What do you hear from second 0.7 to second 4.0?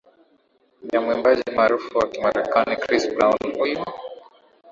ya mwimbaji maarufu wa kimarekani chris brown huyu